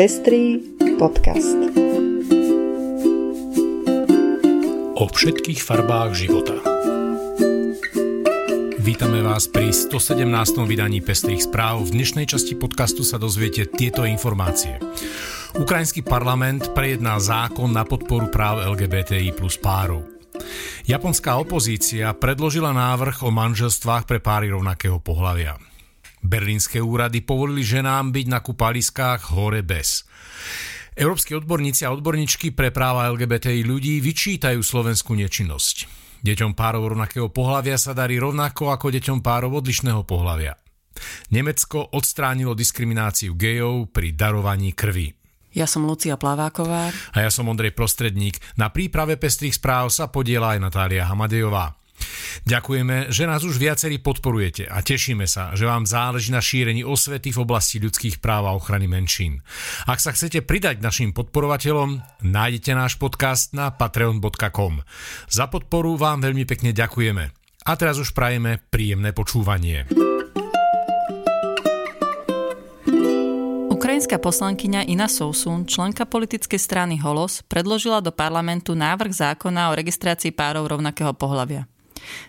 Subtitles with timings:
[0.00, 0.56] Pestrý
[0.96, 1.60] podcast.
[4.96, 6.56] O všetkých farbách života.
[8.80, 10.24] Vítame vás pri 117.
[10.64, 11.84] vydaní Pestrých správ.
[11.84, 14.80] V dnešnej časti podcastu sa dozviete tieto informácie.
[15.60, 20.00] Ukrajinský parlament prejedná zákon na podporu práv LGBTI plus párov.
[20.88, 25.60] Japonská opozícia predložila návrh o manželstvách pre páry rovnakého pohľavia.
[26.20, 30.04] Berlínske úrady povolili ženám byť na kúpaliskách hore bez.
[30.92, 35.88] Európsky odborníci a odborníčky pre práva LGBTI ľudí vyčítajú slovenskú nečinnosť.
[36.20, 40.52] Deťom párov rovnakého pohľavia sa darí rovnako ako deťom párov odlišného pohľavia.
[41.32, 45.08] Nemecko odstránilo diskrimináciu gejov pri darovaní krvi.
[45.50, 46.92] Ja som Lucia Plaváková.
[46.92, 48.38] A ja som Ondrej Prostredník.
[48.54, 51.79] Na príprave pestrých správ sa podiela aj Natália Hamadejová.
[52.46, 57.30] Ďakujeme, že nás už viacerí podporujete a tešíme sa, že vám záleží na šírení osvety
[57.34, 59.44] v oblasti ľudských práv a ochrany menšín.
[59.84, 64.82] Ak sa chcete pridať našim podporovateľom, nájdete náš podcast na patreon.com.
[65.28, 67.24] Za podporu vám veľmi pekne ďakujeme.
[67.60, 69.84] A teraz už prajeme príjemné počúvanie.
[73.80, 80.36] Ukrajinská poslankyňa Ina Sousun, členka politickej strany Holos, predložila do parlamentu návrh zákona o registrácii
[80.36, 81.64] párov rovnakého pohľavia.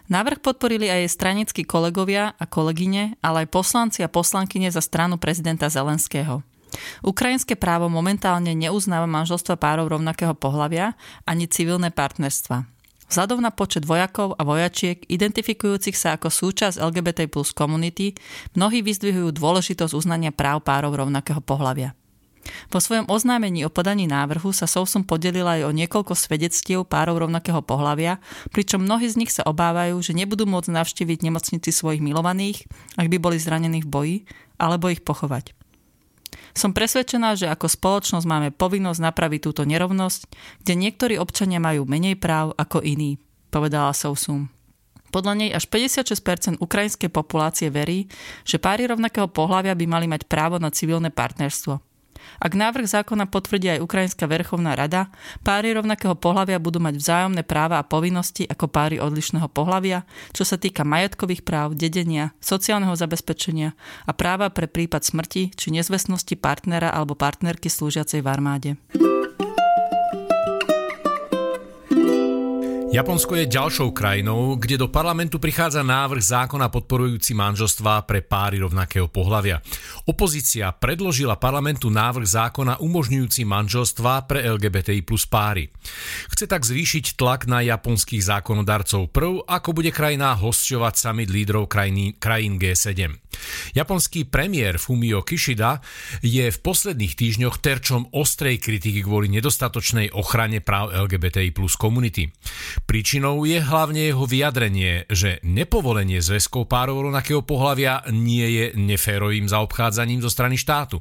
[0.08, 5.16] Návrh podporili aj jej stranickí kolegovia a kolegyne, ale aj poslanci a poslankyne za stranu
[5.20, 6.44] prezidenta Zelenského.
[7.04, 10.96] Ukrajinské právo momentálne neuznáva manželstva párov rovnakého pohľavia
[11.28, 12.64] ani civilné partnerstva.
[13.12, 18.16] Vzhľadom na počet vojakov a vojačiek identifikujúcich sa ako súčasť LGBT plus komunity,
[18.56, 21.92] mnohí vyzdvihujú dôležitosť uznania práv párov rovnakého pohľavia.
[22.74, 27.62] Po svojom oznámení o podaní návrhu sa Sousom podelila aj o niekoľko svedectiev párov rovnakého
[27.62, 28.18] pohľavia,
[28.50, 32.66] pričom mnohí z nich sa obávajú, že nebudú môcť navštíviť nemocnici svojich milovaných,
[32.98, 34.18] ak by boli zranení v boji,
[34.58, 35.54] alebo ich pochovať.
[36.52, 40.28] Som presvedčená, že ako spoločnosť máme povinnosť napraviť túto nerovnosť,
[40.66, 43.22] kde niektorí občania majú menej práv ako iní,
[43.54, 44.52] povedala Sousum.
[45.12, 48.08] Podľa nej až 56% ukrajinskej populácie verí,
[48.48, 51.80] že páry rovnakého pohľavia by mali mať právo na civilné partnerstvo–
[52.42, 55.14] ak návrh zákona potvrdí aj Ukrajinská verchovná rada,
[55.46, 60.58] páry rovnakého pohľavia budú mať vzájomné práva a povinnosti ako páry odlišného pohľavia, čo sa
[60.58, 63.74] týka majetkových práv, dedenia, sociálneho zabezpečenia
[64.06, 68.70] a práva pre prípad smrti či nezvestnosti partnera alebo partnerky slúžiacej v armáde.
[72.92, 79.08] Japonsko je ďalšou krajinou, kde do parlamentu prichádza návrh zákona podporujúci manželstvá pre páry rovnakého
[79.08, 79.64] pohľavia.
[80.12, 85.72] Opozícia predložila parlamentu návrh zákona umožňujúci manželstvá pre LGBTI plus páry.
[86.36, 92.60] Chce tak zvýšiť tlak na japonských zákonodarcov prv, ako bude krajina hosťovať summit lídrov krajín
[92.60, 93.16] G7.
[93.72, 95.80] Japonský premiér Fumio Kishida
[96.20, 102.32] je v posledných týždňoch terčom ostrej kritiky kvôli nedostatočnej ochrane práv LGBTI plus komunity.
[102.84, 110.20] Príčinou je hlavne jeho vyjadrenie, že nepovolenie zväzkov párov rovnakého pohľavia nie je neférovým zaobchádzaním
[110.20, 111.00] zo strany štátu.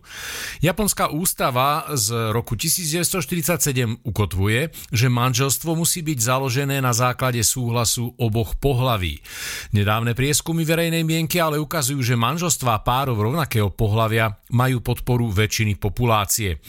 [0.62, 8.54] Japonská ústava z roku 1947 ukotvuje, že manželstvo musí byť založené na základe súhlasu oboch
[8.58, 9.18] pohlaví.
[9.74, 12.14] Nedávne prieskumy verejnej mienky ale ukazujú, že
[12.60, 16.60] manželstvá párov rovnakého pohľavia majú podporu väčšiny populácie.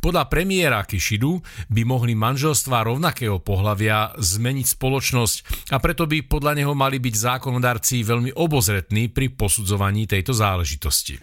[0.00, 5.36] Podľa premiéra Kishidu by mohli manželstvá rovnakého pohľavia zmeniť spoločnosť
[5.68, 11.20] a preto by podľa neho mali byť zákonodárci veľmi obozretní pri posudzovaní tejto záležitosti.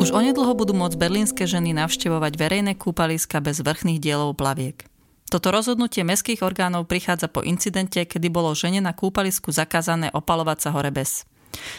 [0.00, 4.88] Už onedlho budú môcť berlínske ženy navštevovať verejné kúpaliska bez vrchných dielov plaviek.
[5.30, 10.70] Toto rozhodnutie mestských orgánov prichádza po incidente, kedy bolo žene na kúpalisku zakázané opalovať sa
[10.74, 11.22] hore bez.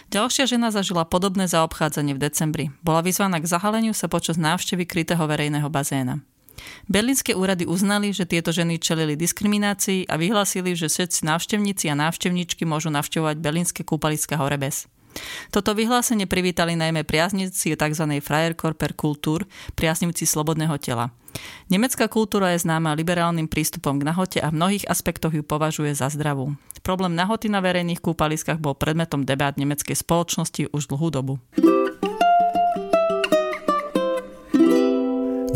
[0.08, 2.66] Ďalšia žena zažila podobné zaobchádzanie v decembri.
[2.80, 6.24] Bola vyzvaná k zahaleniu sa počas návštevy krytého verejného bazéna.
[6.88, 12.64] Berlínske úrady uznali, že tieto ženy čelili diskriminácii a vyhlásili, že všetci návštevníci a návštevníčky
[12.64, 14.88] môžu navštevovať berlínske kúpaliska Horebes.
[15.52, 18.06] Toto vyhlásenie privítali najmä priaznici tzv.
[18.24, 19.44] Freierkörper kultúr,
[19.76, 21.12] priaznivci slobodného tela.
[21.72, 26.12] Nemecká kultúra je známa liberálnym prístupom k nahote a v mnohých aspektoch ju považuje za
[26.12, 26.56] zdravú.
[26.84, 31.34] Problém nahoty na verejných kúpaliskách bol predmetom debát nemeckej spoločnosti už dlhú dobu.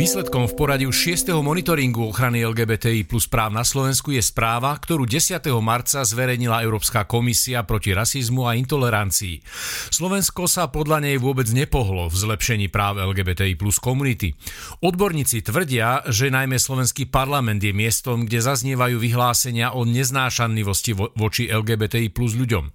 [0.06, 1.34] Výsledkom v poradí už 6.
[1.42, 5.42] monitoringu ochrany LGBTI plus práv na Slovensku je správa, ktorú 10.
[5.66, 9.42] marca zverejnila Európska komisia proti rasizmu a intolerancii.
[9.90, 14.38] Slovensko sa podľa nej vôbec nepohlo v zlepšení práv LGBTI plus komunity.
[14.86, 21.50] Odborníci tvrdia, že najmä slovenský parlament je miestom, kde zaznievajú vyhlásenia o neznášanlivosti vo- voči
[21.50, 22.69] LGBTI plus ľuďom.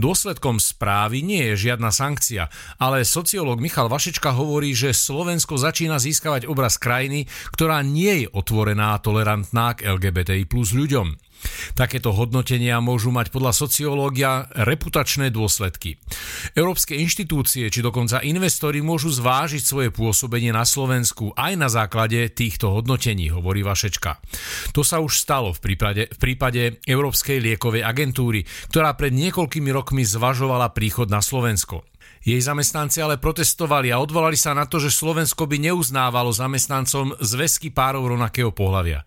[0.00, 2.48] Dôsledkom správy nie je žiadna sankcia,
[2.80, 8.94] ale sociológ Michal Vašečka hovorí, že Slovensko začína získavať obraz krajiny, ktorá nie je otvorená
[8.94, 11.16] a tolerantná k LGBTI plus ľuďom.
[11.74, 15.98] Takéto hodnotenia môžu mať podľa sociológia reputačné dôsledky.
[16.54, 22.70] Európske inštitúcie či dokonca investori môžu zvážiť svoje pôsobenie na Slovensku aj na základe týchto
[22.70, 24.22] hodnotení, hovorí Vašečka.
[24.76, 30.06] To sa už stalo v prípade, v prípade Európskej liekovej agentúry, ktorá pred niekoľkými rokmi
[30.06, 31.91] zvažovala príchod na Slovensko.
[32.22, 37.74] Jej zamestnanci ale protestovali a odvolali sa na to, že Slovensko by neuznávalo zamestnancom zväzky
[37.74, 39.02] párov rovnakého pohľavia.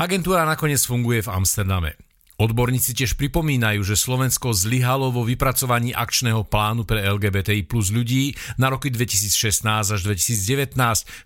[0.00, 2.00] Agentúra nakoniec funguje v Amsterdame.
[2.34, 8.74] Odborníci tiež pripomínajú, že Slovensko zlyhalo vo vypracovaní akčného plánu pre LGBTI plus ľudí na
[8.74, 9.62] roky 2016
[9.94, 10.74] až 2019,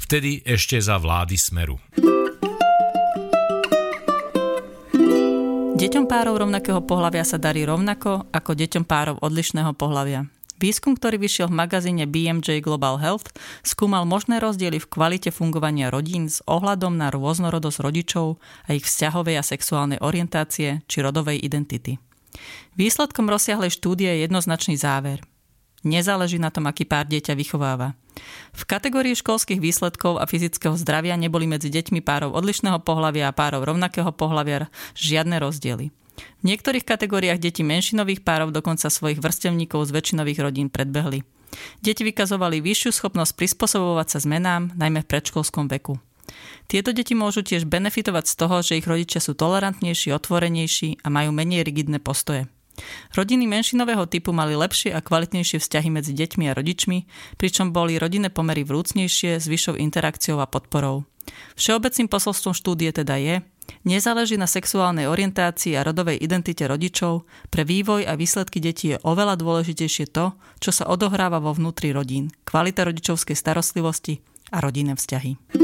[0.04, 1.80] vtedy ešte za vlády Smeru.
[5.78, 10.26] Deťom párov rovnakého pohľavia sa darí rovnako ako deťom párov odlišného pohľavia.
[10.58, 13.30] Výskum, ktorý vyšiel v magazíne BMJ Global Health,
[13.62, 19.38] skúmal možné rozdiely v kvalite fungovania rodín s ohľadom na rôznorodosť rodičov a ich vzťahovej
[19.38, 22.02] a sexuálnej orientácie či rodovej identity.
[22.74, 25.22] Výsledkom rozsiahlej štúdie je jednoznačný záver.
[25.86, 27.94] Nezáleží na tom, aký pár dieťa vychováva.
[28.50, 33.62] V kategórii školských výsledkov a fyzického zdravia neboli medzi deťmi párov odlišného pohľavia a párov
[33.62, 34.66] rovnakého pohľavia
[34.98, 35.94] žiadne rozdiely.
[36.18, 41.22] V niektorých kategóriách deti menšinových párov dokonca svojich vrstevníkov z väčšinových rodín predbehli.
[41.80, 45.96] Deti vykazovali vyššiu schopnosť prispôsobovať sa zmenám, najmä v predškolskom veku.
[46.68, 51.32] Tieto deti môžu tiež benefitovať z toho, že ich rodičia sú tolerantnejší, otvorenejší a majú
[51.32, 52.44] menej rigidné postoje.
[53.16, 56.98] Rodiny menšinového typu mali lepšie a kvalitnejšie vzťahy medzi deťmi a rodičmi,
[57.40, 61.02] pričom boli rodinné pomery vrúcnejšie s vyššou interakciou a podporou.
[61.58, 63.42] Všeobecným posolstvom štúdie teda je,
[63.84, 69.38] Nezáleží na sexuálnej orientácii a rodovej identite rodičov, pre vývoj a výsledky detí je oveľa
[69.40, 74.20] dôležitejšie to, čo sa odohráva vo vnútri rodín, kvalita rodičovskej starostlivosti
[74.52, 75.58] a rodinné vzťahy.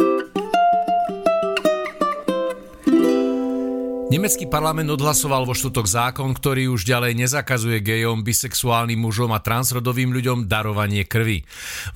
[4.04, 10.12] Nemecký parlament odhlasoval vo štvrtok zákon, ktorý už ďalej nezakazuje gejom, bisexuálnym mužom a transrodovým
[10.12, 11.40] ľuďom darovanie krvi.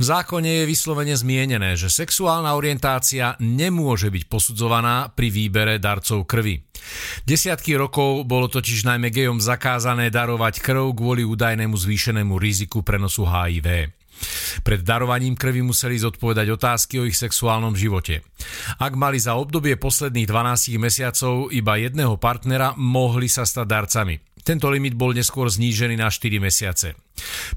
[0.01, 6.65] V zákone je vyslovene zmienené, že sexuálna orientácia nemôže byť posudzovaná pri výbere darcov krvi.
[7.29, 13.98] Desiatky rokov bolo totiž najmä gejom zakázané darovať krv kvôli údajnému zvýšenému riziku prenosu HIV.
[14.65, 18.23] Pred darovaním krvi museli zodpovedať otázky o ich sexuálnom živote.
[18.83, 24.17] Ak mali za obdobie posledných 12 mesiacov iba jedného partnera, mohli sa stať darcami.
[24.49, 26.97] Tento limit bol neskôr znížený na 4 mesiace.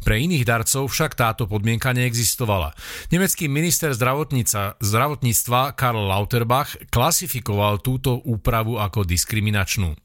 [0.03, 2.75] Pre iných darcov však táto podmienka neexistovala.
[3.15, 9.95] Nemecký minister zdravotníctva Karl Lauterbach klasifikoval túto úpravu ako diskriminačnú.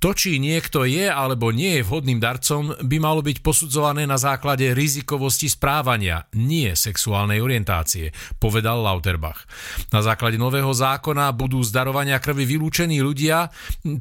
[0.00, 4.76] To, či niekto je alebo nie je vhodným darcom, by malo byť posudzované na základe
[4.76, 9.48] rizikovosti správania, nie sexuálnej orientácie, povedal Lauterbach.
[9.92, 13.48] Na základe nového zákona budú z darovania krvi vylúčení ľudia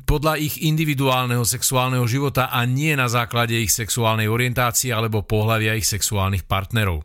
[0.03, 5.87] podľa ich individuálneho sexuálneho života a nie na základe ich sexuálnej orientácie alebo pohľavia ich
[5.87, 7.03] sexuálnych partnerov.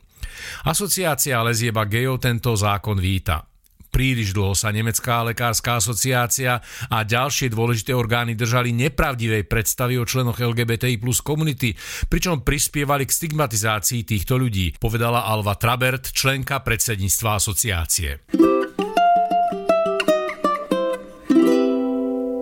[0.65, 3.50] Asociácia lezieba gejov tento zákon víta.
[3.91, 10.39] Príliš dlho sa Nemecká lekárska asociácia a ďalšie dôležité orgány držali nepravdivej predstavy o členoch
[10.39, 11.75] LGBTI plus komunity,
[12.07, 18.11] pričom prispievali k stigmatizácii týchto ľudí, povedala Alva Trabert, členka predsedníctva asociácie.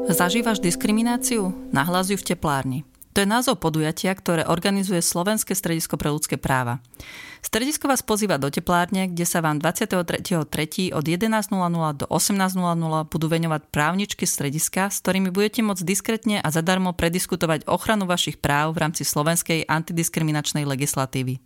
[0.09, 1.53] Zažívaš diskrimináciu?
[1.69, 2.98] Nahlas v teplárni.
[3.17, 6.79] To je názov podujatia, ktoré organizuje Slovenské stredisko pre ľudské práva.
[7.43, 10.93] Stredisko vás pozýva do teplárne, kde sa vám 23.3.
[10.93, 16.93] od 11.00 do 18.00 budú veňovať právničky strediska, s ktorými budete môcť diskretne a zadarmo
[16.93, 21.39] prediskutovať ochranu vašich práv v rámci slovenskej antidiskriminačnej legislatívy.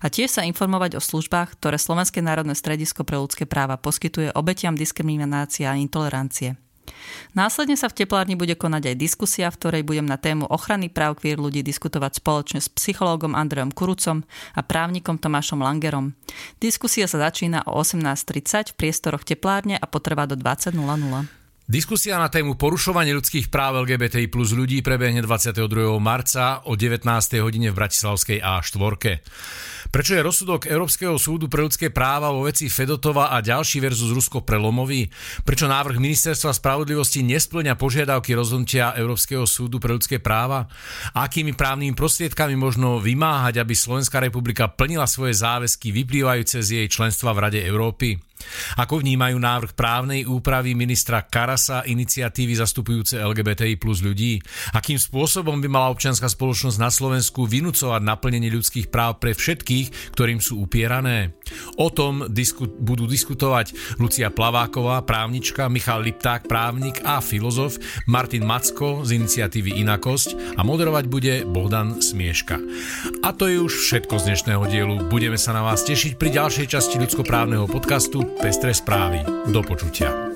[0.00, 4.74] A tiež sa informovať o službách, ktoré Slovenské národné stredisko pre ľudské práva poskytuje obetiam
[4.74, 6.56] diskriminácie a intolerancie.
[7.32, 11.18] Následne sa v teplárni bude konať aj diskusia, v ktorej budem na tému ochrany práv
[11.18, 16.12] queer ľudí diskutovať spoločne s psychológom Andrejom Kurucom a právnikom Tomášom Langerom.
[16.58, 21.39] Diskusia sa začína o 18.30 v priestoroch teplárne a potrvá do 20.00.
[21.70, 26.02] Diskusia na tému porušovanie ľudských práv LGBTI plus ľudí prebehne 22.
[26.02, 27.06] marca o 19.
[27.38, 29.22] hodine v Bratislavskej A4.
[29.94, 34.42] Prečo je rozsudok Európskeho súdu pre ľudské práva vo veci Fedotova a ďalší versus Rusko
[34.42, 35.14] prelomový?
[35.46, 40.66] Prečo návrh Ministerstva spravodlivosti nesplňa požiadavky rozhodnutia Európskeho súdu pre ľudské práva?
[41.14, 47.30] Akými právnymi prostriedkami možno vymáhať, aby Slovenská republika plnila svoje záväzky vyplývajúce z jej členstva
[47.30, 48.29] v Rade Európy?
[48.80, 54.40] Ako vnímajú návrh právnej úpravy ministra Karasa iniciatívy zastupujúce LGBTI plus ľudí?
[54.76, 60.40] Akým spôsobom by mala občianská spoločnosť na Slovensku vynúcovať naplnenie ľudských práv pre všetkých, ktorým
[60.40, 61.36] sú upierané?
[61.76, 69.02] O tom disku- budú diskutovať Lucia Plaváková, právnička, Michal Lipták, právnik a filozof, Martin Macko
[69.02, 72.62] z iniciatívy Inakosť a moderovať bude Bohdan Smieška.
[73.26, 74.96] A to je už všetko z dnešného dielu.
[75.10, 79.26] Budeme sa na vás tešiť pri ďalšej časti ľudskoprávneho podcastu Pestré správy.
[79.50, 80.29] Do počutia.